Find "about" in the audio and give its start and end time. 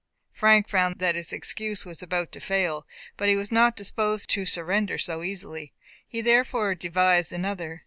2.01-2.31